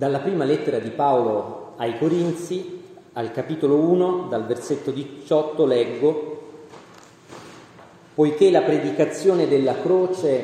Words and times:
Dalla 0.00 0.20
prima 0.20 0.44
lettera 0.44 0.78
di 0.78 0.88
Paolo 0.88 1.74
ai 1.76 1.98
Corinzi, 1.98 2.80
al 3.12 3.32
capitolo 3.32 3.76
1, 3.76 4.28
dal 4.30 4.46
versetto 4.46 4.92
18, 4.92 5.66
leggo, 5.66 6.42
poiché 8.14 8.50
la 8.50 8.62
predicazione 8.62 9.46
della 9.46 9.78
croce 9.78 10.42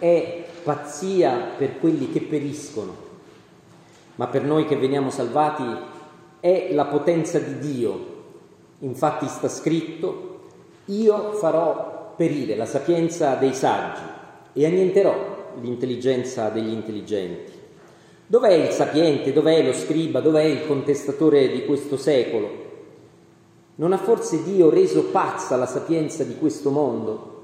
è 0.00 0.44
pazzia 0.64 1.52
per 1.56 1.78
quelli 1.78 2.10
che 2.10 2.22
periscono, 2.22 2.96
ma 4.16 4.26
per 4.26 4.42
noi 4.42 4.66
che 4.66 4.74
veniamo 4.74 5.10
salvati 5.10 5.62
è 6.40 6.70
la 6.72 6.86
potenza 6.86 7.38
di 7.38 7.60
Dio. 7.60 8.06
Infatti 8.80 9.28
sta 9.28 9.48
scritto, 9.48 10.48
io 10.86 11.30
farò 11.34 12.14
perire 12.16 12.56
la 12.56 12.66
sapienza 12.66 13.36
dei 13.36 13.54
saggi 13.54 14.02
e 14.52 14.66
annienterò 14.66 15.52
l'intelligenza 15.60 16.48
degli 16.48 16.72
intelligenti. 16.72 17.58
Dov'è 18.30 18.52
il 18.52 18.68
sapiente? 18.68 19.32
Dov'è 19.32 19.60
lo 19.60 19.72
scriba? 19.72 20.20
Dov'è 20.20 20.44
il 20.44 20.64
contestatore 20.64 21.50
di 21.50 21.64
questo 21.64 21.96
secolo? 21.96 22.48
Non 23.74 23.92
ha 23.92 23.96
forse 23.96 24.44
Dio 24.44 24.70
reso 24.70 25.06
pazza 25.06 25.56
la 25.56 25.66
sapienza 25.66 26.22
di 26.22 26.36
questo 26.38 26.70
mondo? 26.70 27.40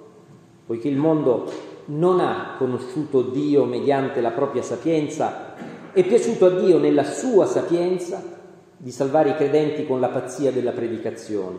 Poiché 0.64 0.86
il 0.86 0.96
mondo 0.96 1.50
non 1.86 2.20
ha 2.20 2.54
conosciuto 2.56 3.22
Dio 3.22 3.64
mediante 3.64 4.20
la 4.20 4.30
propria 4.30 4.62
sapienza, 4.62 5.54
è 5.90 6.04
piaciuto 6.04 6.46
a 6.46 6.50
Dio 6.50 6.78
nella 6.78 7.02
sua 7.02 7.46
sapienza 7.46 8.22
di 8.76 8.92
salvare 8.92 9.30
i 9.30 9.34
credenti 9.34 9.86
con 9.86 9.98
la 9.98 10.10
pazzia 10.10 10.52
della 10.52 10.70
predicazione. 10.70 11.58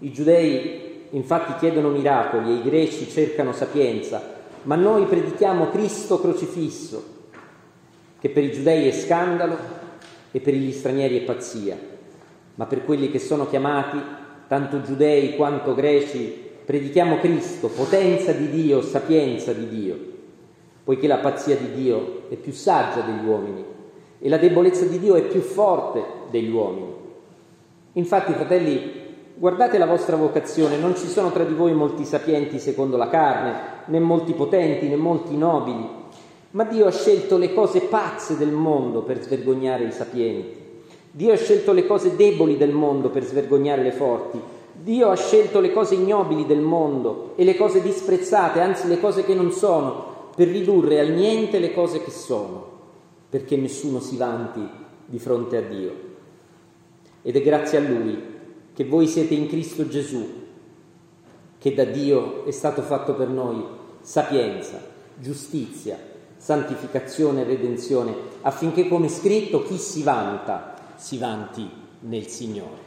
I 0.00 0.10
giudei 0.10 1.06
infatti 1.10 1.54
chiedono 1.60 1.90
miracoli 1.90 2.50
e 2.50 2.54
i 2.54 2.62
greci 2.64 3.08
cercano 3.08 3.52
sapienza, 3.52 4.20
ma 4.62 4.74
noi 4.74 5.04
predichiamo 5.04 5.70
Cristo 5.70 6.20
crocifisso 6.20 7.13
che 8.24 8.30
per 8.30 8.42
i 8.42 8.52
giudei 8.52 8.88
è 8.88 8.90
scandalo 8.90 9.54
e 10.30 10.40
per 10.40 10.54
gli 10.54 10.72
stranieri 10.72 11.18
è 11.18 11.24
pazzia, 11.24 11.76
ma 12.54 12.64
per 12.64 12.82
quelli 12.82 13.10
che 13.10 13.18
sono 13.18 13.46
chiamati, 13.46 14.00
tanto 14.48 14.80
giudei 14.80 15.36
quanto 15.36 15.74
greci, 15.74 16.34
predichiamo 16.64 17.18
Cristo, 17.18 17.68
potenza 17.68 18.32
di 18.32 18.48
Dio, 18.48 18.80
sapienza 18.80 19.52
di 19.52 19.68
Dio, 19.68 19.98
poiché 20.84 21.06
la 21.06 21.18
pazzia 21.18 21.54
di 21.54 21.74
Dio 21.74 22.22
è 22.30 22.36
più 22.36 22.52
saggia 22.52 23.02
degli 23.02 23.26
uomini 23.26 23.62
e 24.18 24.28
la 24.30 24.38
debolezza 24.38 24.86
di 24.86 24.98
Dio 24.98 25.16
è 25.16 25.22
più 25.24 25.42
forte 25.42 26.02
degli 26.30 26.48
uomini. 26.48 26.94
Infatti, 27.92 28.32
fratelli, 28.32 28.90
guardate 29.34 29.76
la 29.76 29.84
vostra 29.84 30.16
vocazione, 30.16 30.78
non 30.78 30.96
ci 30.96 31.08
sono 31.08 31.30
tra 31.30 31.44
di 31.44 31.52
voi 31.52 31.74
molti 31.74 32.06
sapienti 32.06 32.58
secondo 32.58 32.96
la 32.96 33.10
carne, 33.10 33.52
né 33.84 34.00
molti 34.00 34.32
potenti, 34.32 34.88
né 34.88 34.96
molti 34.96 35.36
nobili 35.36 36.02
ma 36.54 36.64
Dio 36.64 36.86
ha 36.86 36.92
scelto 36.92 37.36
le 37.36 37.52
cose 37.52 37.80
pazze 37.80 38.36
del 38.36 38.52
mondo 38.52 39.02
per 39.02 39.20
svergognare 39.20 39.84
i 39.84 39.92
sapienti. 39.92 40.62
Dio 41.10 41.32
ha 41.32 41.36
scelto 41.36 41.72
le 41.72 41.84
cose 41.84 42.14
deboli 42.14 42.56
del 42.56 42.70
mondo 42.70 43.10
per 43.10 43.24
svergognare 43.24 43.82
le 43.82 43.90
forti. 43.90 44.40
Dio 44.72 45.08
ha 45.08 45.16
scelto 45.16 45.58
le 45.58 45.72
cose 45.72 45.94
ignobili 45.96 46.46
del 46.46 46.60
mondo 46.60 47.32
e 47.34 47.42
le 47.42 47.56
cose 47.56 47.82
disprezzate, 47.82 48.60
anzi 48.60 48.86
le 48.86 49.00
cose 49.00 49.24
che 49.24 49.34
non 49.34 49.50
sono, 49.50 50.30
per 50.36 50.46
ridurre 50.46 51.00
al 51.00 51.10
niente 51.10 51.58
le 51.58 51.72
cose 51.72 52.02
che 52.02 52.10
sono, 52.12 52.64
perché 53.28 53.56
nessuno 53.56 53.98
si 53.98 54.16
vanti 54.16 54.64
di 55.06 55.18
fronte 55.18 55.56
a 55.56 55.60
Dio. 55.60 55.92
Ed 57.22 57.34
è 57.34 57.42
grazie 57.42 57.78
a 57.78 57.80
Lui 57.80 58.16
che 58.72 58.84
voi 58.84 59.08
siete 59.08 59.34
in 59.34 59.48
Cristo 59.48 59.88
Gesù, 59.88 60.24
che 61.58 61.74
da 61.74 61.84
Dio 61.84 62.44
è 62.44 62.52
stato 62.52 62.82
fatto 62.82 63.14
per 63.14 63.28
noi 63.28 63.64
sapienza, 64.00 64.80
giustizia, 65.16 66.12
santificazione 66.44 67.40
e 67.40 67.44
redenzione, 67.44 68.14
affinché, 68.42 68.86
come 68.86 69.08
scritto, 69.08 69.62
chi 69.62 69.78
si 69.78 70.02
vanta, 70.02 70.74
si 70.94 71.16
vanti 71.16 71.66
nel 72.00 72.26
Signore. 72.26 72.82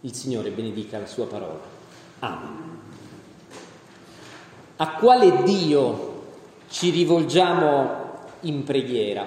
Il 0.00 0.12
Signore 0.12 0.50
benedica 0.50 0.98
la 0.98 1.06
sua 1.06 1.26
parola. 1.26 1.60
Amen. 2.18 2.78
A 4.74 4.94
quale 4.94 5.44
Dio 5.44 6.22
ci 6.68 6.90
rivolgiamo 6.90 7.90
in 8.40 8.64
preghiera? 8.64 9.24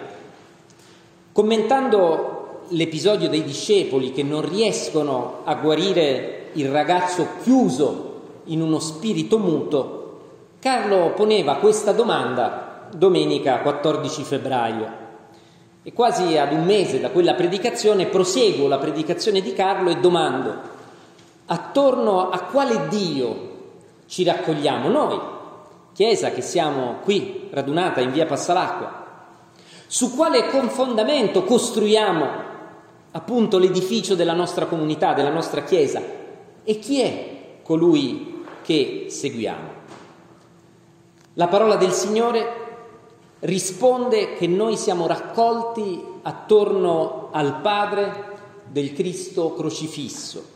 Commentando 1.32 2.64
l'episodio 2.70 3.30
dei 3.30 3.46
discepoli 3.46 4.12
che 4.12 4.24
non 4.24 4.42
riescono 4.42 5.40
a 5.46 5.56
guarire 5.56 6.50
il 6.54 6.68
ragazzo 6.68 7.28
chiuso 7.44 8.42
in 8.46 8.60
uno 8.60 8.80
spirito 8.80 9.38
muto, 9.38 10.02
Carlo 10.60 11.14
poneva 11.14 11.56
questa 11.56 11.94
domanda 11.94 12.63
domenica 12.94 13.60
14 13.60 14.24
febbraio. 14.24 15.02
E 15.84 15.92
quasi 15.92 16.38
ad 16.38 16.54
un 16.54 16.64
mese 16.64 17.00
da 17.00 17.10
quella 17.10 17.34
predicazione 17.34 18.06
proseguo 18.06 18.68
la 18.68 18.78
predicazione 18.78 19.42
di 19.42 19.54
Carlo 19.54 19.90
e 19.90 19.98
domando 19.98 20.72
attorno 21.46 22.30
a 22.30 22.40
quale 22.44 22.88
Dio 22.88 23.52
ci 24.06 24.24
raccogliamo 24.24 24.90
noi, 24.90 25.20
Chiesa 25.94 26.32
che 26.32 26.42
siamo 26.42 27.00
qui 27.04 27.50
radunata 27.52 28.02
in 28.02 28.12
via 28.12 28.26
Passalacqua, 28.26 29.06
su 29.86 30.16
quale 30.16 30.48
confondamento 30.48 31.44
costruiamo 31.44 32.28
appunto 33.12 33.60
l'edificio 33.60 34.16
della 34.16 34.34
nostra 34.34 34.66
comunità, 34.66 35.14
della 35.14 35.30
nostra 35.30 35.62
Chiesa 35.64 36.02
e 36.64 36.80
chi 36.80 37.02
è 37.02 37.58
colui 37.62 38.44
che 38.64 39.06
seguiamo. 39.10 39.82
La 41.36 41.48
parola 41.48 41.76
del 41.76 41.92
Signore 41.92 42.63
risponde 43.44 44.36
che 44.36 44.48
noi 44.48 44.78
siamo 44.78 45.08
raccolti 45.08 46.02
attorno 46.22 47.30
al 47.32 47.60
Padre 47.62 48.32
del 48.70 48.94
Cristo 48.94 49.54
crocifisso. 49.54 50.52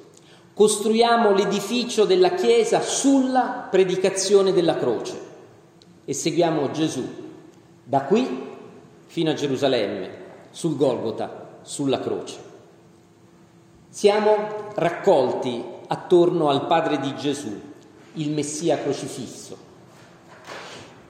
Costruiamo 0.54 1.34
l'edificio 1.34 2.06
della 2.06 2.32
Chiesa 2.32 2.82
sulla 2.82 3.68
predicazione 3.70 4.54
della 4.54 4.78
croce 4.78 5.26
e 6.06 6.14
seguiamo 6.14 6.72
Gesù 6.72 7.06
da 7.84 8.02
qui 8.04 8.56
fino 9.06 9.32
a 9.32 9.34
Gerusalemme, 9.34 10.26
sul 10.50 10.76
Golgota, 10.76 11.60
sulla 11.62 12.00
croce. 12.00 12.38
Siamo 13.90 14.36
raccolti 14.76 15.64
attorno 15.88 16.50
al 16.50 16.66
Padre 16.66 17.00
di 17.00 17.16
Gesù, 17.16 17.62
il 18.14 18.32
Messia 18.32 18.80
crocifisso 18.80 19.67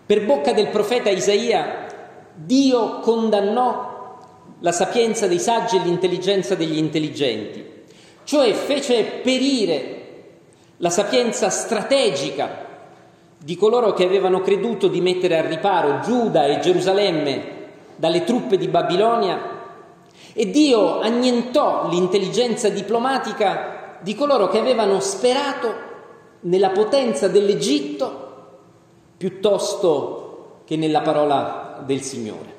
per 0.08 0.26
bocca 0.26 0.54
del 0.54 0.70
profeta 0.70 1.10
Isaia, 1.10 1.86
Dio 2.34 3.00
condannò 3.02 4.16
la 4.62 4.72
sapienza 4.72 5.28
dei 5.28 5.38
saggi 5.38 5.76
e 5.76 5.82
l'intelligenza 5.82 6.56
degli 6.56 6.78
intelligenti, 6.78 7.84
cioè 8.24 8.54
fece 8.54 9.04
perire 9.22 9.96
la 10.78 10.90
sapienza 10.90 11.50
strategica 11.50 12.66
di 13.38 13.58
coloro 13.58 13.92
che 13.92 14.06
avevano 14.06 14.40
creduto 14.40 14.88
di 14.88 15.02
mettere 15.02 15.40
al 15.40 15.46
riparo 15.46 16.00
Giuda 16.00 16.46
e 16.46 16.60
Gerusalemme 16.60 17.56
dalle 17.98 18.24
truppe 18.24 18.56
di 18.58 18.70
Babilonia 18.70 19.56
e 20.32 20.50
Dio 20.50 21.02
annientò 21.02 21.90
l'intelligenza 21.90 22.70
diplomatica 22.70 23.98
di 24.00 24.16
coloro 24.16 24.48
che 24.48 24.60
avevano 24.60 25.02
sperato 25.02 25.86
nella 26.42 26.70
potenza 26.70 27.28
dell'Egitto 27.28 28.27
piuttosto 29.18 30.62
che 30.66 30.78
nella 30.78 31.02
parola 31.02 31.82
del 31.86 32.02
Signore. 32.02 32.56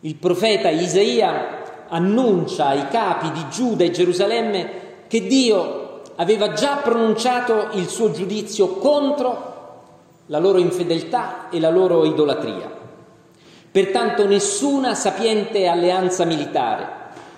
Il 0.00 0.16
profeta 0.16 0.68
Isaia 0.70 1.86
annuncia 1.88 2.68
ai 2.68 2.88
capi 2.88 3.30
di 3.32 3.48
Giuda 3.50 3.84
e 3.84 3.90
Gerusalemme 3.90 4.70
che 5.06 5.26
Dio 5.26 6.02
aveva 6.16 6.52
già 6.52 6.76
pronunciato 6.76 7.68
il 7.72 7.88
suo 7.88 8.10
giudizio 8.10 8.74
contro 8.76 9.52
la 10.26 10.38
loro 10.38 10.58
infedeltà 10.58 11.48
e 11.50 11.60
la 11.60 11.70
loro 11.70 12.04
idolatria. 12.04 12.70
Pertanto 13.70 14.26
nessuna 14.26 14.94
sapiente 14.94 15.66
alleanza 15.66 16.24
militare, 16.24 16.88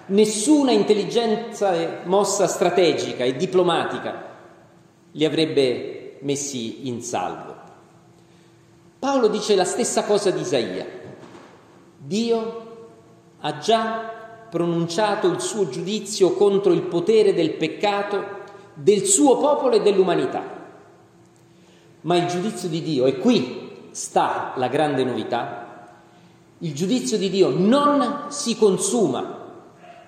nessuna 0.06 0.70
intelligenza 0.70 2.00
mossa 2.04 2.46
strategica 2.46 3.24
e 3.24 3.36
diplomatica 3.36 4.22
li 5.12 5.24
avrebbe 5.24 6.18
messi 6.20 6.88
in 6.88 7.02
salvo. 7.02 7.55
Paolo 8.98 9.28
dice 9.28 9.54
la 9.54 9.64
stessa 9.64 10.04
cosa 10.04 10.30
di 10.30 10.40
Isaia. 10.40 10.86
Dio 11.98 12.64
ha 13.40 13.58
già 13.58 14.10
pronunciato 14.48 15.26
il 15.28 15.40
suo 15.40 15.68
giudizio 15.68 16.32
contro 16.32 16.72
il 16.72 16.82
potere 16.82 17.34
del 17.34 17.52
peccato 17.52 18.44
del 18.72 19.04
suo 19.04 19.36
popolo 19.36 19.74
e 19.74 19.82
dell'umanità. 19.82 20.42
Ma 22.02 22.16
il 22.16 22.26
giudizio 22.26 22.70
di 22.70 22.80
Dio, 22.80 23.04
e 23.04 23.18
qui 23.18 23.88
sta 23.90 24.54
la 24.56 24.68
grande 24.68 25.04
novità, 25.04 25.90
il 26.58 26.72
giudizio 26.72 27.18
di 27.18 27.28
Dio 27.28 27.50
non 27.50 28.26
si 28.28 28.56
consuma 28.56 29.44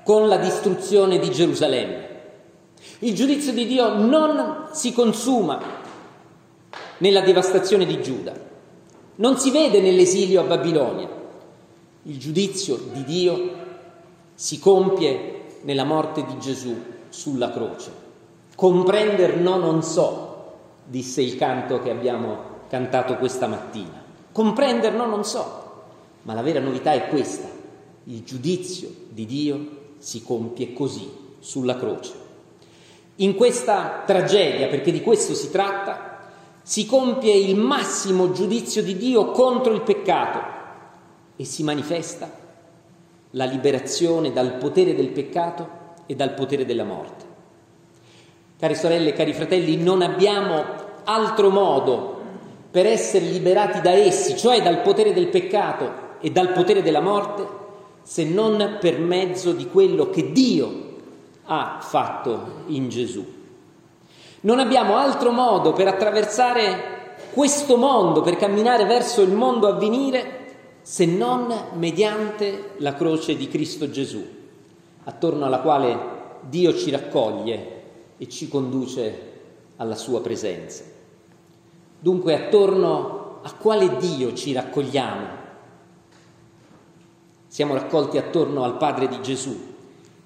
con 0.03 0.29
la 0.29 0.39
distruzione 0.39 1.19
di 1.19 1.31
Gerusalemme. 1.31 2.07
Il 3.01 3.15
giudizio 3.15 3.53
di 3.53 3.67
Dio 3.67 3.99
non 3.99 4.69
si 4.71 4.95
consuma 4.95 5.61
nella 6.99 7.21
devastazione 7.21 7.85
di 7.85 8.01
Giuda 8.03 8.48
non 9.19 9.39
si 9.39 9.51
vede 9.51 9.81
nell'esilio 9.81 10.41
a 10.41 10.45
Babilonia. 10.45 11.09
Il 12.03 12.19
giudizio 12.19 12.77
di 12.93 13.05
Dio 13.05 13.57
si 14.35 14.59
compie 14.59 15.57
nella 15.63 15.85
morte 15.85 16.25
di 16.25 16.39
Gesù 16.39 16.75
sulla 17.09 17.51
croce. 17.51 17.91
Comprender 18.55 19.37
no 19.37 19.57
non 19.57 19.83
so, 19.83 20.55
disse 20.85 21.21
il 21.21 21.37
canto 21.37 21.83
che 21.83 21.91
abbiamo 21.91 22.39
cantato 22.69 23.17
questa 23.17 23.47
mattina. 23.47 24.03
Comprender 24.31 24.95
no 24.95 25.07
non 25.07 25.25
so, 25.25 25.67
ma 26.23 26.35
la 26.35 26.43
vera 26.43 26.61
novità 26.61 26.93
è 26.93 27.09
questa. 27.09 27.49
Il 28.05 28.23
giudizio 28.23 28.89
di 29.09 29.27
Dio 29.27 29.69
si 29.99 30.23
compie 30.23 30.73
così, 30.73 31.11
sulla 31.41 31.77
croce. 31.77 32.13
In 33.17 33.35
questa 33.35 34.05
tragedia, 34.07 34.69
perché 34.69 34.93
di 34.93 35.03
questo 35.03 35.35
si 35.35 35.51
tratta, 35.51 36.08
si 36.69 36.85
compie 36.85 37.35
il 37.35 37.57
massimo 37.57 38.31
giudizio 38.31 38.83
di 38.83 38.99
Dio 38.99 39.31
contro 39.31 39.73
il 39.73 39.81
peccato 39.81 40.39
e 41.35 41.43
si 41.47 41.63
manifesta 41.63 42.31
la 43.31 43.47
liberazione 43.47 44.35
dal 44.35 44.57
potere 44.57 44.95
del 44.95 45.09
peccato 45.09 45.69
e 46.05 46.15
dal 46.15 46.35
potere 46.35 46.67
della 46.67 46.85
morte. 46.85 47.25
Cari 48.59 48.75
sorelle 48.75 49.15
cari 49.15 49.33
fratelli, 49.33 49.79
non 49.79 50.03
abbiamo 50.03 50.63
altro 51.05 51.49
modo 51.49 52.21
per 52.71 52.85
essere 52.85 53.25
liberati 53.25 53.81
da 53.81 53.93
essi, 53.93 54.37
cioè 54.37 54.61
dal 54.61 54.83
potere 54.83 55.15
del 55.15 55.29
peccato 55.29 56.19
e 56.21 56.31
dal 56.31 56.53
potere 56.53 56.83
della 56.83 57.01
morte, 57.01 57.49
se 58.03 58.25
non 58.25 58.77
per 58.79 59.01
mezzo 59.01 59.53
di 59.53 59.69
quello 59.69 60.11
che 60.11 60.33
Dio 60.33 60.97
ha 61.45 61.79
fatto 61.81 62.65
in 62.67 62.91
Gesù. 62.91 63.38
Non 64.41 64.61
abbiamo 64.61 64.97
altro 64.97 65.33
modo 65.33 65.73
per 65.73 65.89
attraversare 65.89 67.17
questo 67.33 67.77
mondo, 67.77 68.21
per 68.21 68.37
camminare 68.37 68.85
verso 68.85 69.21
il 69.21 69.33
mondo 69.33 69.67
a 69.67 69.73
venire, 69.73 70.37
se 70.81 71.07
non 71.07 71.53
mediante 71.73 72.75
la 72.77 72.95
croce 72.95 73.37
di 73.37 73.49
Cristo 73.49 73.91
Gesù, 73.91 74.25
attorno 75.05 75.45
alla 75.45 75.59
quale 75.59 75.99
Dio 76.43 76.73
ci 76.77 76.91
raccoglie 76.91 77.83
e 78.17 78.29
ci 78.29 78.49
conduce 78.49 79.23
alla 79.77 79.97
sua 79.97 80.21
presenza. 80.21 80.85
Dunque 81.99 82.35
attorno 82.35 83.41
a 83.43 83.53
quale 83.55 83.97
Dio 83.97 84.35
ci 84.35 84.53
raccogliamo? 84.53 85.27
Siamo 87.49 87.75
raccolti 87.75 88.19
attorno 88.19 88.63
al 88.63 88.77
Padre 88.77 89.09
di 89.09 89.21
Gesù, 89.21 89.75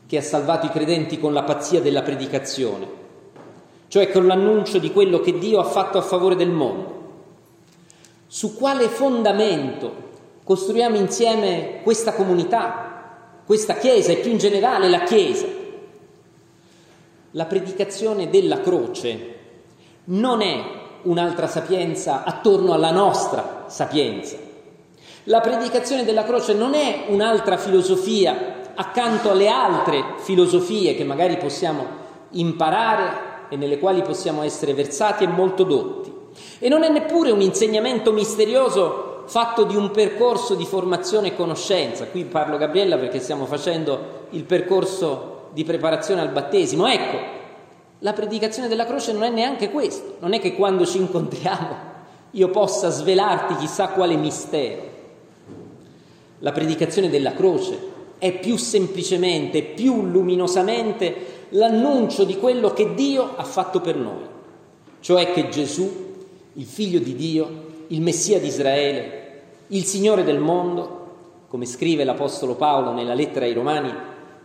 che 0.06 0.18
ha 0.18 0.22
salvato 0.22 0.66
i 0.66 0.70
credenti 0.70 1.18
con 1.18 1.32
la 1.32 1.44
pazzia 1.44 1.80
della 1.80 2.02
predicazione 2.02 3.00
cioè 3.92 4.10
con 4.10 4.26
l'annuncio 4.26 4.78
di 4.78 4.90
quello 4.90 5.20
che 5.20 5.38
Dio 5.38 5.60
ha 5.60 5.64
fatto 5.64 5.98
a 5.98 6.00
favore 6.00 6.34
del 6.34 6.48
mondo. 6.48 7.00
Su 8.26 8.56
quale 8.56 8.88
fondamento 8.88 9.92
costruiamo 10.44 10.96
insieme 10.96 11.80
questa 11.82 12.14
comunità, 12.14 13.42
questa 13.44 13.74
Chiesa 13.74 14.12
e 14.12 14.16
più 14.16 14.30
in 14.30 14.38
generale 14.38 14.88
la 14.88 15.02
Chiesa? 15.02 15.44
La 17.32 17.44
predicazione 17.44 18.30
della 18.30 18.62
croce 18.62 19.36
non 20.04 20.40
è 20.40 20.64
un'altra 21.02 21.46
sapienza 21.46 22.24
attorno 22.24 22.72
alla 22.72 22.92
nostra 22.92 23.64
sapienza. 23.66 24.38
La 25.24 25.40
predicazione 25.40 26.06
della 26.06 26.24
croce 26.24 26.54
non 26.54 26.72
è 26.72 27.08
un'altra 27.08 27.58
filosofia 27.58 28.70
accanto 28.74 29.30
alle 29.30 29.48
altre 29.48 30.14
filosofie 30.16 30.94
che 30.94 31.04
magari 31.04 31.36
possiamo 31.36 32.00
imparare 32.30 33.31
e 33.52 33.56
nelle 33.56 33.78
quali 33.78 34.00
possiamo 34.00 34.40
essere 34.40 34.72
versati 34.72 35.24
e 35.24 35.26
molto 35.26 35.64
dotti. 35.64 36.10
E 36.58 36.70
non 36.70 36.84
è 36.84 36.88
neppure 36.88 37.30
un 37.32 37.42
insegnamento 37.42 38.10
misterioso 38.10 39.24
fatto 39.26 39.64
di 39.64 39.76
un 39.76 39.90
percorso 39.90 40.54
di 40.54 40.64
formazione 40.64 41.28
e 41.28 41.36
conoscenza. 41.36 42.06
Qui 42.06 42.24
parlo 42.24 42.56
Gabriella 42.56 42.96
perché 42.96 43.20
stiamo 43.20 43.44
facendo 43.44 44.26
il 44.30 44.44
percorso 44.44 45.48
di 45.52 45.64
preparazione 45.64 46.22
al 46.22 46.30
battesimo. 46.30 46.86
Ecco, 46.86 47.18
la 47.98 48.14
predicazione 48.14 48.68
della 48.68 48.86
croce 48.86 49.12
non 49.12 49.24
è 49.24 49.28
neanche 49.28 49.70
questo. 49.70 50.14
Non 50.20 50.32
è 50.32 50.40
che 50.40 50.54
quando 50.54 50.86
ci 50.86 50.96
incontriamo 50.96 51.90
io 52.30 52.48
possa 52.48 52.88
svelarti 52.88 53.56
chissà 53.56 53.88
quale 53.88 54.16
mistero. 54.16 54.80
La 56.38 56.52
predicazione 56.52 57.10
della 57.10 57.34
croce 57.34 57.78
è 58.16 58.32
più 58.32 58.56
semplicemente, 58.56 59.62
più 59.62 60.06
luminosamente 60.06 61.41
l'annuncio 61.52 62.24
di 62.24 62.36
quello 62.36 62.72
che 62.72 62.94
Dio 62.94 63.36
ha 63.36 63.44
fatto 63.44 63.80
per 63.80 63.96
noi, 63.96 64.24
cioè 65.00 65.32
che 65.32 65.48
Gesù, 65.48 65.90
il 66.54 66.64
figlio 66.64 66.98
di 66.98 67.14
Dio, 67.14 67.70
il 67.88 68.00
Messia 68.00 68.38
di 68.38 68.46
Israele, 68.46 69.20
il 69.68 69.84
Signore 69.84 70.24
del 70.24 70.38
mondo, 70.38 71.00
come 71.48 71.66
scrive 71.66 72.04
l'Apostolo 72.04 72.54
Paolo 72.54 72.92
nella 72.92 73.14
lettera 73.14 73.44
ai 73.44 73.52
Romani, 73.52 73.92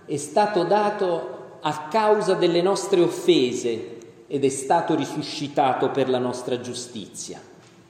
è 0.05 0.17
stato 0.17 0.63
dato 0.63 1.35
a 1.61 1.87
causa 1.89 2.33
delle 2.33 2.61
nostre 2.61 3.01
offese 3.01 3.97
ed 4.27 4.43
è 4.43 4.49
stato 4.49 4.95
risuscitato 4.95 5.89
per 5.89 6.09
la 6.09 6.19
nostra 6.19 6.59
giustizia. 6.59 7.41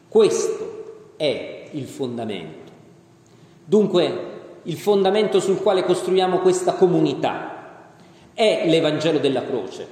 Questo 0.07 1.13
è 1.17 1.69
il 1.71 1.86
fondamento. 1.86 2.71
Dunque, 3.65 4.36
il 4.63 4.77
fondamento 4.77 5.39
sul 5.39 5.62
quale 5.62 5.83
costruiamo 5.83 6.39
questa 6.39 6.74
comunità, 6.74 7.57
è 8.38 8.65
l'Evangelo 8.67 9.17
della 9.17 9.44
croce, 9.44 9.88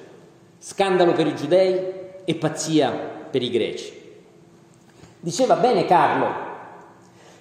scandalo 0.60 1.14
per 1.14 1.26
i 1.26 1.36
giudei 1.36 1.80
e 2.24 2.36
pazzia 2.36 2.92
per 2.92 3.42
i 3.42 3.50
greci. 3.50 3.92
Diceva 5.20 5.56
bene 5.56 5.86
Carlo 5.86 6.44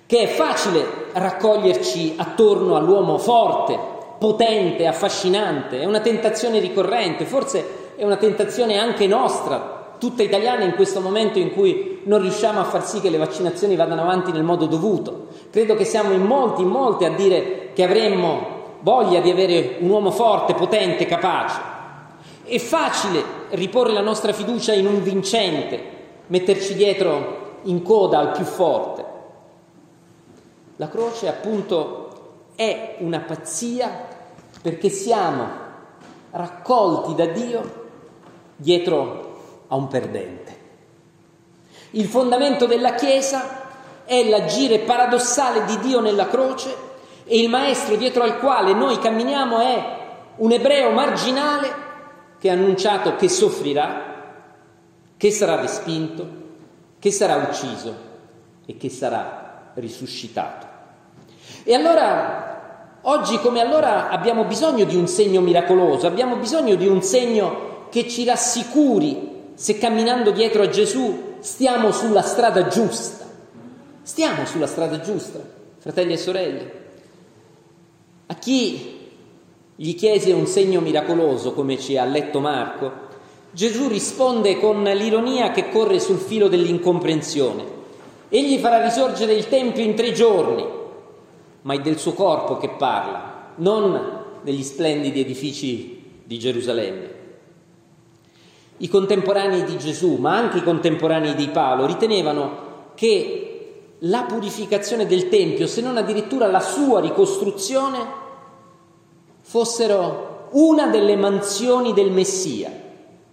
che 0.07 0.21
è 0.21 0.27
facile 0.29 0.83
raccoglierci 1.13 2.15
attorno 2.17 2.77
all'uomo 2.77 3.19
forte, 3.19 3.79
potente, 4.19 4.87
affascinante, 4.87 5.83
è 5.83 5.85
una 5.85 6.01
tentazione 6.01 6.59
ricorrente, 6.59 7.27
forse 7.27 7.93
è 7.97 8.05
una 8.05 8.17
tentazione 8.17 8.79
anche 8.79 9.07
nostra, 9.07 9.97
tutta 9.99 10.23
italiana 10.23 10.65
in 10.65 10.75
questo 10.75 11.03
momento 11.03 11.39
in 11.39 11.53
cui 11.53 12.01
non 12.05 12.23
riusciamo 12.23 12.61
a 12.61 12.65
far 12.65 12.87
sì 12.87 13.03
che 13.03 13.11
le 13.11 13.19
vaccinazioni 13.19 13.77
vadano 13.77 14.01
avanti 14.01 14.33
nel 14.33 14.43
modo 14.43 14.65
dovuto. 14.65 15.27
Credo 15.51 15.75
che 15.75 15.85
siamo 15.85 16.13
in 16.13 16.23
molti, 16.23 16.63
in 16.63 16.69
molti 16.69 17.05
a 17.05 17.11
dire 17.11 17.73
che 17.75 17.83
avremmo 17.83 18.54
voglia 18.85 19.21
di 19.21 19.31
avere 19.31 19.79
un 19.81 19.89
uomo 19.89 20.11
forte, 20.11 20.55
potente, 20.55 21.07
capace. 21.07 21.59
È 22.45 22.59
facile 22.59 23.25
riporre 23.51 23.93
la 23.93 24.03
nostra 24.03 24.35
fiducia 24.35 24.75
in 24.75 24.87
un 24.87 25.03
vincente, 25.03 25.81
metterci 26.27 26.75
dietro 26.75 27.61
in 27.63 27.83
coda 27.83 28.19
al 28.19 28.33
più 28.33 28.45
forte. 28.45 29.05
La 30.77 30.89
croce 30.89 31.29
appunto 31.29 32.11
è 32.55 32.97
una 32.99 33.21
pazzia 33.21 34.07
perché 34.61 34.91
siamo 34.91 35.49
raccolti 36.31 37.15
da 37.15 37.27
Dio 37.27 37.87
dietro 38.55 39.65
a 39.69 39.77
un 39.77 39.89
perdente. 39.89 40.59
Il 41.93 42.07
fondamento 42.07 42.67
della 42.67 42.95
Chiesa 42.95 43.63
è 44.05 44.29
l'agire 44.29 44.81
paradossale 44.81 45.65
di 45.65 45.79
Dio 45.79 46.01
nella 46.01 46.27
croce 46.27 46.93
e 47.25 47.39
il 47.39 47.49
maestro 47.49 47.97
dietro 47.97 48.23
al 48.23 48.39
quale 48.39 48.75
noi 48.75 48.99
camminiamo 48.99 49.61
è 49.61 49.97
un 50.37 50.53
ebreo 50.53 50.91
marginale 50.91 51.83
che 52.39 52.51
ha 52.51 52.53
annunciato 52.53 53.17
che 53.17 53.29
soffrirà, 53.29 54.13
che 55.17 55.31
sarà 55.31 55.61
respinto, 55.61 56.27
che 56.99 57.11
sarà 57.11 57.37
ucciso 57.37 57.95
e 58.67 58.77
che 58.77 58.91
sarà 58.91 59.71
risuscitato. 59.75 60.67
E 61.63 61.75
allora, 61.75 62.99
oggi 63.03 63.39
come 63.39 63.61
allora, 63.61 64.11
abbiamo 64.11 64.45
bisogno 64.45 64.85
di 64.85 64.97
un 64.97 65.07
segno 65.07 65.41
miracoloso, 65.41 66.07
abbiamo 66.07 66.37
bisogno 66.37 66.75
di 66.75 66.87
un 66.87 67.03
segno 67.03 67.87
che 67.89 68.09
ci 68.09 68.25
rassicuri 68.25 69.53
se 69.55 69.79
camminando 69.79 70.31
dietro 70.31 70.63
a 70.63 70.69
Gesù 70.69 71.37
stiamo 71.41 71.93
sulla 71.93 72.23
strada 72.23 72.67
giusta. 72.67 73.25
Stiamo 74.03 74.45
sulla 74.45 74.67
strada 74.67 75.01
giusta, 75.01 75.39
fratelli 75.79 76.13
e 76.13 76.19
sorelle. 76.19 76.84
A 78.27 78.35
chi 78.37 79.01
gli 79.77 79.95
chiese 79.95 80.33
un 80.33 80.47
segno 80.47 80.81
miracoloso, 80.81 81.53
come 81.53 81.79
ci 81.79 81.99
ha 81.99 82.05
letto 82.05 82.41
Marco, 82.41 83.03
Gesù 83.51 83.89
risponde 83.89 84.59
con 84.59 84.83
l'ironia 84.83 85.51
che 85.51 85.69
corre 85.69 86.01
sul 86.01 86.19
filo 86.19 86.49
dell'incomprensione. 86.49 87.65
Egli 88.31 88.59
farà 88.59 88.83
risorgere 88.83 89.35
il 89.35 89.49
Tempio 89.49 89.85
in 89.85 89.95
tre 89.95 90.13
giorni, 90.13 90.65
ma 91.63 91.75
è 91.75 91.81
del 91.81 91.99
suo 91.99 92.15
corpo 92.15 92.57
che 92.57 92.71
parla, 92.71 93.53
non 93.57 94.23
degli 94.43 94.63
splendidi 94.63 95.21
edifici 95.21 96.03
di 96.25 96.39
Gerusalemme. 96.39 97.13
I 98.79 98.89
contemporanei 98.89 99.65
di 99.65 99.79
Gesù, 99.79 100.17
ma 100.17 100.35
anche 100.35 100.59
i 100.59 100.63
contemporanei 100.63 101.35
di 101.35 101.49
Paolo, 101.49 101.87
ritenevano 101.87 102.93
che 102.95 103.54
la 104.05 104.25
purificazione 104.25 105.07
del 105.07 105.29
Tempio, 105.29 105.67
se 105.67 105.81
non 105.81 105.97
addirittura 105.97 106.47
la 106.47 106.61
sua 106.61 107.01
ricostruzione, 107.01 108.23
fossero 109.43 110.49
una 110.53 110.89
delle 110.89 111.17
mansioni 111.17 111.93
del 111.93 112.11
Messia, 112.11 112.71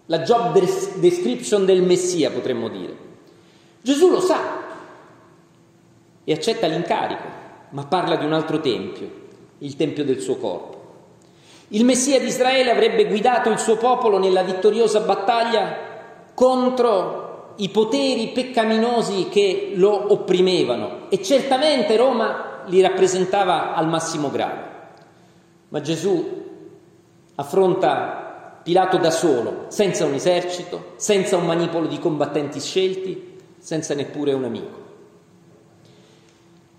la 0.06 0.20
job 0.20 0.58
description 1.00 1.66
del 1.66 1.82
Messia 1.82 2.32
potremmo 2.32 2.70
dire. 2.70 3.10
Gesù 3.82 4.10
lo 4.10 4.20
sa 4.20 4.40
e 6.24 6.34
accetta 6.34 6.68
l'incarico, 6.68 7.28
ma 7.70 7.86
parla 7.86 8.16
di 8.16 8.26
un 8.26 8.34
altro 8.34 8.60
tempio, 8.60 9.10
il 9.60 9.76
tempio 9.76 10.06
del 10.06 10.20
suo 10.20 10.38
corpo. 10.38 10.80
Il 11.70 11.86
Messia 11.86 12.20
di 12.20 12.28
Israele 12.28 12.72
avrebbe 12.72 13.06
guidato 13.06 13.50
il 13.50 13.58
suo 13.58 13.78
popolo 13.78 14.20
nella 14.20 14.44
vittoriosa 14.44 15.00
battaglia 15.02 15.90
contro 16.34 17.31
i 17.62 17.70
poteri 17.70 18.30
peccaminosi 18.30 19.28
che 19.30 19.74
lo 19.76 20.12
opprimevano 20.12 21.10
e 21.10 21.22
certamente 21.22 21.96
Roma 21.96 22.64
li 22.66 22.82
rappresentava 22.82 23.76
al 23.76 23.88
massimo 23.88 24.32
grado. 24.32 24.70
Ma 25.70 25.80
Gesù 25.82 26.44
affronta 27.36 28.22
Pilato 28.64 28.98
da 28.98 29.10
solo, 29.10 29.66
senza 29.70 30.06
un 30.06 30.14
esercito, 30.14 30.94
senza 30.96 31.36
un 31.36 31.48
manipolo 31.48 31.88
di 31.88 31.98
combattenti 31.98 32.60
scelti, 32.60 33.40
senza 33.58 33.96
neppure 33.96 34.34
un 34.34 34.44
amico. 34.44 34.80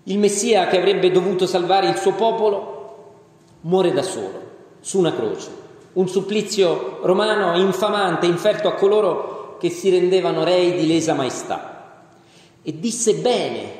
Il 0.03 0.17
Messia 0.17 0.67
che 0.67 0.77
avrebbe 0.77 1.11
dovuto 1.11 1.45
salvare 1.45 1.89
il 1.89 1.97
suo 1.97 2.13
popolo 2.13 3.15
muore 3.61 3.91
da 3.91 4.01
solo 4.01 4.41
su 4.79 4.97
una 4.97 5.13
croce, 5.13 5.49
un 5.93 6.07
supplizio 6.07 6.99
romano 7.03 7.57
infamante 7.57 8.27
inferto 8.27 8.69
a 8.69 8.75
coloro 8.75 9.42
che 9.63 9.69
si 9.69 9.89
rendevano 9.89 10.43
rei 10.43 10.75
di 10.75 10.85
lesa 10.85 11.13
maestà. 11.13 12.09
E 12.61 12.79
disse 12.81 13.15
bene, 13.15 13.71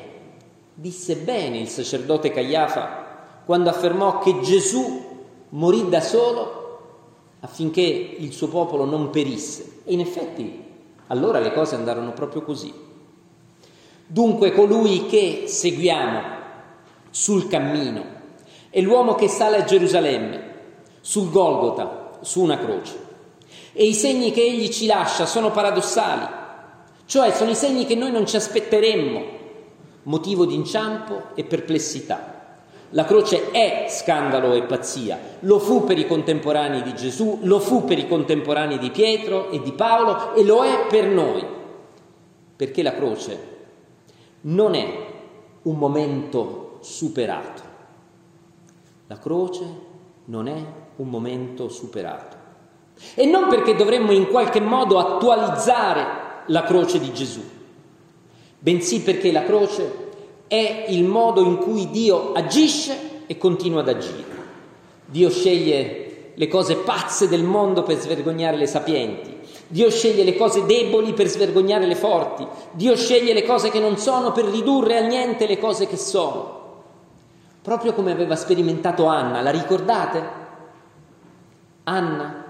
disse 0.72 1.16
bene 1.16 1.58
il 1.58 1.68
sacerdote 1.68 2.30
Caiafa 2.30 3.42
quando 3.44 3.68
affermò 3.68 4.18
che 4.20 4.40
Gesù 4.40 5.02
morì 5.50 5.86
da 5.90 6.00
solo 6.00 6.78
affinché 7.40 7.82
il 7.82 8.32
suo 8.32 8.48
popolo 8.48 8.86
non 8.86 9.10
perisse. 9.10 9.80
E 9.84 9.92
in 9.92 10.00
effetti 10.00 10.64
allora 11.08 11.38
le 11.38 11.52
cose 11.52 11.74
andarono 11.74 12.14
proprio 12.14 12.40
così. 12.40 12.72
Dunque 14.06 14.52
colui 14.52 15.04
che 15.04 15.44
seguiamo 15.48 16.22
sul 17.10 17.46
cammino 17.46 18.04
è 18.70 18.80
l'uomo 18.80 19.14
che 19.16 19.28
sale 19.28 19.58
a 19.58 19.64
Gerusalemme 19.64 20.52
sul 21.02 21.30
Golgota, 21.30 22.20
su 22.22 22.40
una 22.40 22.56
croce. 22.56 23.03
E 23.76 23.84
i 23.84 23.92
segni 23.92 24.30
che 24.30 24.40
egli 24.40 24.68
ci 24.68 24.86
lascia 24.86 25.26
sono 25.26 25.50
paradossali, 25.50 26.24
cioè 27.06 27.32
sono 27.32 27.50
i 27.50 27.56
segni 27.56 27.86
che 27.86 27.96
noi 27.96 28.12
non 28.12 28.24
ci 28.24 28.36
aspetteremmo, 28.36 29.22
motivo 30.04 30.46
di 30.46 30.54
inciampo 30.54 31.34
e 31.34 31.42
perplessità. 31.42 32.58
La 32.90 33.04
croce 33.04 33.50
è 33.50 33.86
scandalo 33.88 34.52
e 34.52 34.62
pazzia, 34.62 35.18
lo 35.40 35.58
fu 35.58 35.82
per 35.82 35.98
i 35.98 36.06
contemporanei 36.06 36.82
di 36.82 36.94
Gesù, 36.94 37.40
lo 37.42 37.58
fu 37.58 37.84
per 37.84 37.98
i 37.98 38.06
contemporanei 38.06 38.78
di 38.78 38.92
Pietro 38.92 39.50
e 39.50 39.60
di 39.60 39.72
Paolo 39.72 40.34
e 40.34 40.44
lo 40.44 40.62
è 40.62 40.86
per 40.88 41.06
noi, 41.06 41.44
perché 42.54 42.80
la 42.80 42.94
croce 42.94 43.38
non 44.42 44.74
è 44.74 45.06
un 45.62 45.76
momento 45.76 46.78
superato. 46.82 47.62
La 49.08 49.18
croce 49.18 49.64
non 50.26 50.46
è 50.46 50.64
un 50.94 51.08
momento 51.08 51.68
superato. 51.68 52.43
E 53.14 53.26
non 53.26 53.48
perché 53.48 53.74
dovremmo 53.74 54.12
in 54.12 54.28
qualche 54.28 54.60
modo 54.60 54.98
attualizzare 54.98 56.22
la 56.46 56.62
croce 56.62 56.98
di 56.98 57.12
Gesù, 57.12 57.42
bensì 58.58 59.00
perché 59.02 59.32
la 59.32 59.44
croce 59.44 60.02
è 60.46 60.86
il 60.88 61.04
modo 61.04 61.42
in 61.42 61.58
cui 61.58 61.90
Dio 61.90 62.32
agisce 62.32 63.22
e 63.26 63.38
continua 63.38 63.80
ad 63.80 63.88
agire. 63.88 64.42
Dio 65.06 65.30
sceglie 65.30 66.32
le 66.34 66.48
cose 66.48 66.76
pazze 66.76 67.28
del 67.28 67.44
mondo 67.44 67.82
per 67.82 67.98
svergognare 67.98 68.56
le 68.56 68.66
sapienti. 68.66 69.32
Dio 69.66 69.90
sceglie 69.90 70.24
le 70.24 70.36
cose 70.36 70.66
deboli 70.66 71.12
per 71.12 71.26
svergognare 71.26 71.86
le 71.86 71.94
forti. 71.94 72.46
Dio 72.72 72.96
sceglie 72.96 73.32
le 73.32 73.44
cose 73.44 73.70
che 73.70 73.80
non 73.80 73.96
sono 73.96 74.32
per 74.32 74.44
ridurre 74.44 74.98
a 74.98 75.06
niente 75.06 75.46
le 75.46 75.58
cose 75.58 75.86
che 75.86 75.96
sono. 75.96 76.62
Proprio 77.62 77.94
come 77.94 78.12
aveva 78.12 78.36
sperimentato 78.36 79.06
Anna, 79.06 79.40
la 79.40 79.50
ricordate? 79.50 80.22
Anna, 81.84 82.43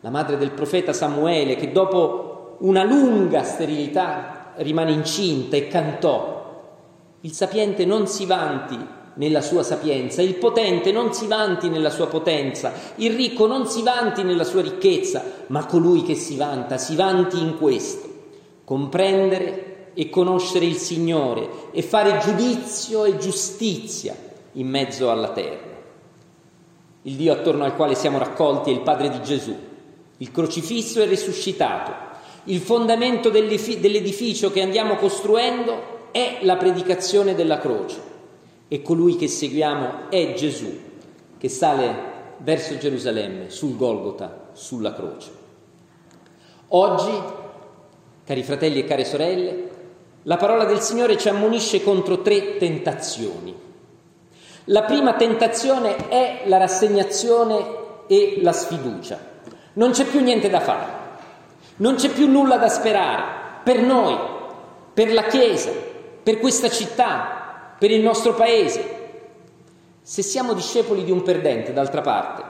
la 0.00 0.10
madre 0.10 0.36
del 0.36 0.52
profeta 0.52 0.92
Samuele, 0.92 1.56
che 1.56 1.72
dopo 1.72 2.56
una 2.60 2.84
lunga 2.84 3.42
sterilità 3.42 4.52
rimane 4.56 4.92
incinta 4.92 5.56
e 5.56 5.68
cantò. 5.68 6.34
Il 7.20 7.32
sapiente 7.32 7.84
non 7.84 8.06
si 8.06 8.24
vanti 8.26 8.78
nella 9.14 9.40
sua 9.40 9.62
sapienza, 9.62 10.22
il 10.22 10.36
potente 10.36 10.92
non 10.92 11.12
si 11.12 11.26
vanti 11.26 11.68
nella 11.68 11.90
sua 11.90 12.06
potenza, 12.06 12.72
il 12.96 13.14
ricco 13.14 13.46
non 13.46 13.66
si 13.66 13.82
vanti 13.82 14.22
nella 14.22 14.44
sua 14.44 14.62
ricchezza, 14.62 15.22
ma 15.48 15.64
colui 15.66 16.02
che 16.02 16.14
si 16.14 16.36
vanta 16.36 16.76
si 16.76 16.94
vanti 16.96 17.40
in 17.40 17.56
questo, 17.56 18.08
comprendere 18.64 19.92
e 19.94 20.10
conoscere 20.10 20.66
il 20.66 20.76
Signore 20.76 21.48
e 21.72 21.82
fare 21.82 22.18
giudizio 22.18 23.04
e 23.04 23.16
giustizia 23.16 24.14
in 24.52 24.68
mezzo 24.68 25.10
alla 25.10 25.30
terra. 25.30 25.74
Il 27.02 27.14
Dio 27.14 27.32
attorno 27.32 27.64
al 27.64 27.74
quale 27.74 27.94
siamo 27.94 28.18
raccolti 28.18 28.70
è 28.70 28.74
il 28.74 28.80
Padre 28.80 29.08
di 29.08 29.22
Gesù. 29.22 29.56
Il 30.18 30.30
crocifisso 30.30 31.02
è 31.02 31.06
risuscitato. 31.06 31.92
Il 32.44 32.60
fondamento 32.60 33.28
dell'edificio 33.28 34.50
che 34.50 34.62
andiamo 34.62 34.96
costruendo 34.96 36.10
è 36.10 36.38
la 36.42 36.56
predicazione 36.56 37.34
della 37.34 37.58
croce. 37.58 38.14
E 38.68 38.82
colui 38.82 39.16
che 39.16 39.28
seguiamo 39.28 40.10
è 40.10 40.34
Gesù, 40.34 40.80
che 41.38 41.48
sale 41.48 42.14
verso 42.38 42.76
Gerusalemme, 42.78 43.50
sul 43.50 43.76
Golgota, 43.76 44.50
sulla 44.52 44.94
croce. 44.94 45.30
Oggi, 46.68 47.12
cari 48.24 48.42
fratelli 48.42 48.80
e 48.80 48.84
care 48.84 49.04
sorelle, 49.04 49.70
la 50.22 50.36
parola 50.36 50.64
del 50.64 50.80
Signore 50.80 51.16
ci 51.16 51.28
ammonisce 51.28 51.82
contro 51.82 52.22
tre 52.22 52.56
tentazioni 52.56 53.64
la 54.70 54.82
prima 54.82 55.14
tentazione 55.14 56.08
è 56.08 56.42
la 56.46 56.56
rassegnazione 56.56 57.64
e 58.08 58.38
la 58.42 58.50
sfiducia. 58.50 59.16
Non 59.76 59.90
c'è 59.90 60.06
più 60.06 60.20
niente 60.20 60.48
da 60.48 60.60
fare, 60.60 60.92
non 61.76 61.96
c'è 61.96 62.08
più 62.08 62.26
nulla 62.26 62.56
da 62.56 62.70
sperare 62.70 63.60
per 63.62 63.82
noi, 63.82 64.16
per 64.94 65.12
la 65.12 65.24
Chiesa, 65.24 65.70
per 66.22 66.38
questa 66.38 66.70
città, 66.70 67.74
per 67.78 67.90
il 67.90 68.00
nostro 68.00 68.32
paese. 68.32 68.94
Se 70.00 70.22
siamo 70.22 70.54
discepoli 70.54 71.04
di 71.04 71.10
un 71.10 71.22
perdente, 71.22 71.74
d'altra 71.74 72.00
parte, 72.00 72.42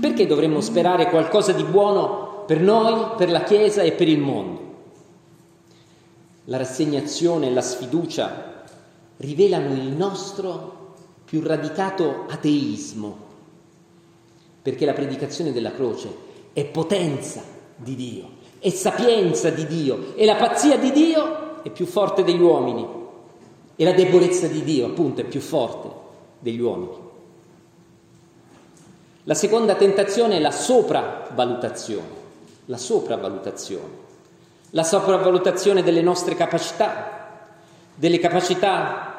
perché 0.00 0.26
dovremmo 0.26 0.60
sperare 0.60 1.10
qualcosa 1.10 1.52
di 1.52 1.62
buono 1.62 2.42
per 2.44 2.58
noi, 2.58 3.14
per 3.16 3.30
la 3.30 3.44
Chiesa 3.44 3.82
e 3.82 3.92
per 3.92 4.08
il 4.08 4.18
mondo? 4.18 4.72
La 6.46 6.56
rassegnazione 6.56 7.46
e 7.46 7.52
la 7.52 7.62
sfiducia 7.62 8.64
rivelano 9.18 9.74
il 9.74 9.92
nostro 9.92 10.94
più 11.24 11.40
radicato 11.40 12.24
ateismo, 12.28 13.16
perché 14.60 14.84
la 14.84 14.92
predicazione 14.92 15.52
della 15.52 15.72
croce 15.72 16.32
è 16.54 16.64
potenza 16.64 17.42
di 17.76 17.94
Dio, 17.94 18.28
è 18.58 18.70
sapienza 18.70 19.50
di 19.50 19.66
Dio, 19.66 20.14
e 20.14 20.24
la 20.24 20.36
pazzia 20.36 20.78
di 20.78 20.90
Dio 20.92 21.62
è 21.62 21.68
più 21.68 21.84
forte 21.84 22.24
degli 22.24 22.40
uomini, 22.40 22.86
e 23.76 23.84
la 23.84 23.92
debolezza 23.92 24.46
di 24.46 24.62
Dio 24.62 24.86
appunto 24.86 25.20
è 25.20 25.24
più 25.24 25.40
forte 25.40 25.90
degli 26.38 26.60
uomini. 26.60 27.02
La 29.24 29.34
seconda 29.34 29.74
tentazione 29.74 30.36
è 30.36 30.40
la 30.40 30.52
sopravvalutazione, 30.52 32.22
la 32.66 32.76
sopravvalutazione, 32.76 34.02
la 34.70 34.84
sopravvalutazione 34.84 35.82
delle 35.82 36.02
nostre 36.02 36.36
capacità, 36.36 37.42
delle 37.94 38.18
capacità 38.18 39.12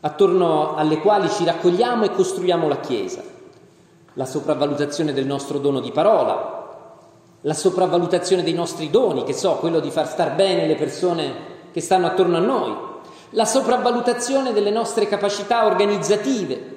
attorno 0.00 0.74
alle 0.74 0.98
quali 0.98 1.28
ci 1.30 1.44
raccogliamo 1.44 2.04
e 2.04 2.10
costruiamo 2.10 2.68
la 2.68 2.80
Chiesa, 2.80 3.22
la 4.14 4.26
sopravvalutazione 4.26 5.12
del 5.12 5.26
nostro 5.26 5.58
dono 5.58 5.80
di 5.80 5.90
parola, 5.90 6.60
la 7.40 7.54
sopravvalutazione 7.54 8.42
dei 8.42 8.52
nostri 8.52 8.90
doni, 8.90 9.24
che 9.24 9.32
so, 9.32 9.54
quello 9.56 9.80
di 9.80 9.90
far 9.90 10.06
star 10.06 10.34
bene 10.34 10.66
le 10.66 10.76
persone 10.76 11.50
che 11.72 11.80
stanno 11.80 12.06
attorno 12.06 12.36
a 12.36 12.40
noi, 12.40 12.76
la 13.30 13.44
sopravvalutazione 13.44 14.52
delle 14.52 14.70
nostre 14.70 15.08
capacità 15.08 15.66
organizzative. 15.66 16.70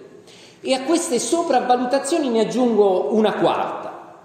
E 0.62 0.74
a 0.74 0.84
queste 0.84 1.20
sopravvalutazioni 1.20 2.30
ne 2.30 2.40
aggiungo 2.42 3.14
una 3.14 3.34
quarta, 3.34 4.24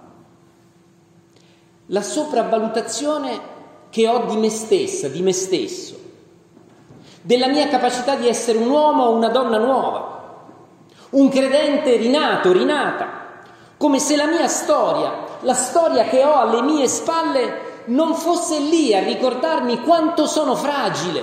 la 1.87 2.03
sopravvalutazione 2.03 3.59
che 3.91 4.09
ho 4.09 4.25
di 4.25 4.37
me 4.37 4.49
stessa, 4.49 5.09
di 5.09 5.21
me 5.21 5.35
stesso, 5.35 5.99
della 7.21 7.49
mia 7.49 7.69
capacità 7.69 8.15
di 8.15 8.27
essere 8.27 8.57
un 8.57 8.71
uomo 8.71 9.05
o 9.05 9.15
una 9.15 9.29
donna 9.29 9.59
nuova, 9.59 10.20
un 11.11 11.29
credente 11.29 11.97
rinato, 11.97 12.53
rinata, 12.53 13.43
come 13.77 13.99
se 13.99 14.17
la 14.17 14.27
mia 14.27 14.47
storia, 14.47 15.13
la 15.41 15.55
storia 15.55 16.05
che 16.05 16.23
ho 16.23 16.35
alle 16.35 16.63
mie 16.63 16.87
spalle, 16.87 17.69
non 17.87 18.15
fosse 18.15 18.59
lì 18.61 18.95
a 18.95 19.03
ricordarmi 19.03 19.81
quanto 19.81 20.27
sono 20.27 20.55
fragile, 20.55 21.23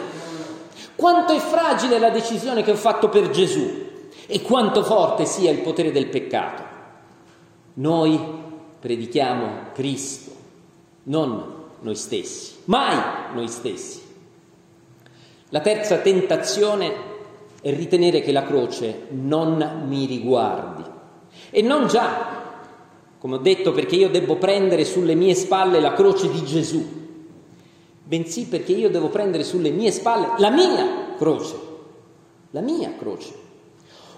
quanto 0.95 1.33
è 1.33 1.39
fragile 1.39 1.99
la 1.99 2.09
decisione 2.09 2.63
che 2.63 2.71
ho 2.71 2.75
fatto 2.75 3.09
per 3.09 3.29
Gesù 3.29 3.85
e 4.25 4.41
quanto 4.41 4.83
forte 4.83 5.25
sia 5.25 5.51
il 5.51 5.59
potere 5.59 5.91
del 5.91 6.07
peccato. 6.07 6.63
Noi 7.75 8.19
predichiamo 8.79 9.71
Cristo, 9.73 10.31
non 11.03 11.55
noi 11.79 11.95
stessi, 11.95 12.55
mai 12.65 12.97
noi 13.33 13.47
stessi. 13.47 14.01
La 15.49 15.61
terza 15.61 15.97
tentazione 15.97 17.06
è 17.67 17.75
ritenere 17.75 18.21
che 18.21 18.31
la 18.31 18.43
croce 18.43 19.07
non 19.09 19.83
mi 19.87 20.05
riguardi. 20.05 20.85
E 21.49 21.61
non 21.61 21.87
già, 21.87 22.09
come 23.19 23.35
ho 23.35 23.39
detto, 23.39 23.73
perché 23.73 23.95
io 23.95 24.09
devo 24.09 24.37
prendere 24.37 24.85
sulle 24.85 25.15
mie 25.15 25.35
spalle 25.35 25.81
la 25.81 25.91
croce 25.91 26.31
di 26.31 26.45
Gesù, 26.45 26.81
bensì 28.03 28.45
perché 28.45 28.71
io 28.71 28.89
devo 28.89 29.09
prendere 29.09 29.43
sulle 29.43 29.71
mie 29.71 29.91
spalle 29.91 30.29
la 30.37 30.49
mia 30.49 31.15
croce, 31.17 31.55
la 32.51 32.61
mia 32.61 32.93
croce, 32.97 33.33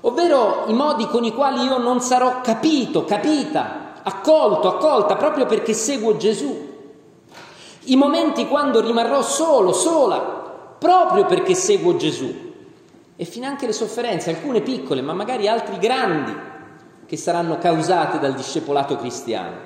ovvero 0.01 0.65
i 0.67 0.73
modi 0.73 1.07
con 1.07 1.23
i 1.23 1.33
quali 1.33 1.63
io 1.63 1.79
non 1.79 2.01
sarò 2.01 2.41
capito, 2.41 3.03
capita, 3.03 3.93
accolto, 4.03 4.67
accolta, 4.67 5.15
proprio 5.15 5.47
perché 5.47 5.73
seguo 5.73 6.17
Gesù. 6.17 6.67
I 7.85 7.95
momenti 7.95 8.47
quando 8.47 8.79
rimarrò 8.79 9.23
solo, 9.23 9.73
sola, 9.73 10.19
proprio 10.77 11.25
perché 11.25 11.55
seguo 11.55 11.95
Gesù. 11.95 12.47
E 13.21 13.25
finanche 13.25 13.65
le 13.65 13.73
sofferenze, 13.73 14.29
alcune 14.29 14.61
piccole, 14.61 15.01
ma 15.01 15.11
magari 15.11 15.49
altre 15.49 15.77
grandi, 15.77 16.33
che 17.05 17.17
saranno 17.17 17.57
causate 17.57 18.17
dal 18.17 18.33
discepolato 18.33 18.95
cristiano. 18.95 19.57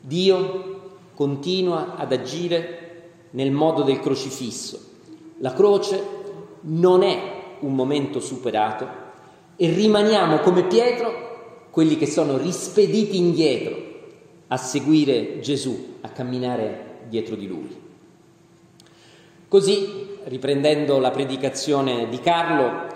Dio 0.00 0.98
continua 1.16 1.96
ad 1.96 2.12
agire 2.12 3.08
nel 3.30 3.50
modo 3.50 3.82
del 3.82 3.98
crocifisso. 3.98 4.80
La 5.38 5.54
croce 5.54 6.00
non 6.60 7.02
è 7.02 7.56
un 7.58 7.74
momento 7.74 8.20
superato 8.20 8.86
e 9.56 9.72
rimaniamo 9.72 10.38
come 10.38 10.62
Pietro 10.62 11.66
quelli 11.70 11.96
che 11.96 12.06
sono 12.06 12.36
rispediti 12.36 13.16
indietro 13.16 13.76
a 14.46 14.56
seguire 14.56 15.40
Gesù, 15.40 15.96
a 16.02 16.10
camminare 16.10 17.00
dietro 17.08 17.34
di 17.34 17.48
lui. 17.48 17.76
Così, 19.48 20.07
riprendendo 20.24 20.98
la 20.98 21.10
predicazione 21.10 22.08
di 22.08 22.20
Carlo, 22.20 22.86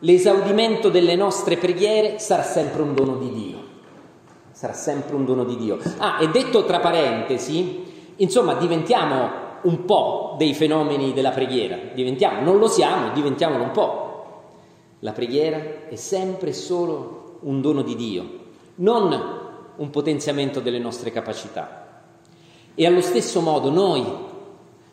l'esaudimento 0.00 0.88
delle 0.88 1.16
nostre 1.16 1.56
preghiere 1.56 2.18
sarà 2.18 2.42
sempre 2.42 2.82
un 2.82 2.94
dono 2.94 3.16
di 3.16 3.30
Dio. 3.32 3.58
Sarà 4.52 4.72
sempre 4.72 5.14
un 5.14 5.24
dono 5.24 5.44
di 5.44 5.56
Dio. 5.56 5.78
Ah, 5.98 6.18
e 6.20 6.28
detto 6.28 6.64
tra 6.64 6.80
parentesi, 6.80 8.12
insomma, 8.16 8.54
diventiamo 8.54 9.48
un 9.62 9.84
po' 9.84 10.34
dei 10.38 10.54
fenomeni 10.54 11.12
della 11.12 11.30
preghiera. 11.30 11.78
Diventiamo, 11.94 12.42
non 12.42 12.58
lo 12.58 12.68
siamo, 12.68 13.12
diventiamolo 13.12 13.62
un 13.62 13.70
po'. 13.70 14.08
La 15.00 15.12
preghiera 15.12 15.88
è 15.88 15.96
sempre 15.96 16.52
solo 16.52 17.38
un 17.42 17.60
dono 17.60 17.82
di 17.82 17.96
Dio, 17.96 18.28
non 18.76 19.38
un 19.76 19.90
potenziamento 19.90 20.60
delle 20.60 20.78
nostre 20.78 21.10
capacità. 21.10 22.02
E 22.74 22.86
allo 22.86 23.00
stesso 23.00 23.40
modo 23.40 23.70
noi 23.70 24.28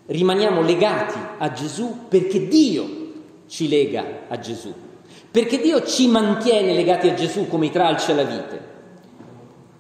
rimaniamo 0.08 0.62
legati 0.62 1.18
a 1.38 1.52
Gesù 1.52 2.08
perché 2.08 2.48
Dio 2.48 2.86
ci 3.48 3.68
lega 3.70 4.24
a 4.28 4.40
Gesù. 4.40 4.74
Perché 5.30 5.60
Dio 5.60 5.84
ci 5.84 6.08
mantiene 6.08 6.74
legati 6.74 7.10
a 7.10 7.14
Gesù 7.14 7.48
come 7.48 7.68
i 7.68 7.72
tralci 7.72 8.12
alla 8.12 8.24
vite. 8.24 8.76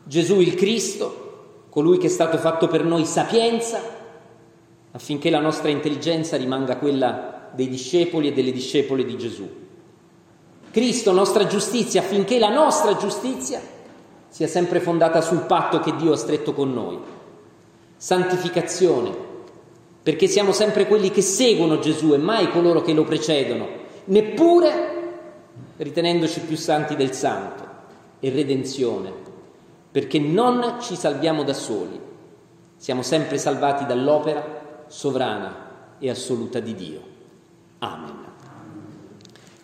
Gesù 0.03 0.39
il 0.39 0.55
Cristo, 0.55 1.65
colui 1.69 1.97
che 1.97 2.07
è 2.07 2.09
stato 2.09 2.37
fatto 2.37 2.67
per 2.67 2.83
noi 2.83 3.05
sapienza, 3.05 3.81
affinché 4.91 5.29
la 5.29 5.39
nostra 5.39 5.69
intelligenza 5.69 6.37
rimanga 6.37 6.77
quella 6.77 7.49
dei 7.53 7.67
discepoli 7.67 8.27
e 8.27 8.33
delle 8.33 8.51
discepole 8.51 9.03
di 9.03 9.17
Gesù. 9.17 9.49
Cristo, 10.71 11.11
nostra 11.11 11.47
giustizia, 11.47 12.01
affinché 12.01 12.39
la 12.39 12.49
nostra 12.49 12.95
giustizia 12.97 13.59
sia 14.29 14.47
sempre 14.47 14.79
fondata 14.79 15.21
sul 15.21 15.41
patto 15.41 15.79
che 15.79 15.95
Dio 15.95 16.11
ha 16.11 16.17
stretto 16.17 16.53
con 16.53 16.73
noi. 16.73 16.99
Santificazione, 17.95 19.26
perché 20.07 20.27
siamo 20.27 20.53
sempre 20.53 20.87
quelli 20.87 21.11
che 21.11 21.21
seguono 21.21 21.79
Gesù 21.79 22.13
e 22.13 22.17
mai 22.17 22.49
coloro 22.49 22.81
che 22.81 22.93
lo 22.93 23.03
precedono, 23.03 23.67
neppure 24.05 24.93
ritenendoci 25.75 26.39
più 26.39 26.55
santi 26.55 26.95
del 26.95 27.11
santo, 27.11 27.67
e 28.21 28.29
redenzione, 28.29 29.11
perché 29.91 30.17
non 30.17 30.77
ci 30.79 30.95
salviamo 30.95 31.43
da 31.43 31.51
soli, 31.51 31.99
siamo 32.77 33.01
sempre 33.01 33.37
salvati 33.37 33.85
dall'opera 33.85 34.85
sovrana 34.87 35.97
e 35.99 36.09
assoluta 36.09 36.61
di 36.61 36.73
Dio. 36.73 37.01
Amen. 37.79 38.26